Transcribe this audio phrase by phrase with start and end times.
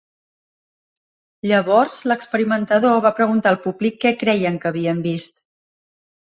[1.51, 5.41] Llavors, l'experimentador va preguntar al públic què creien que havien vist.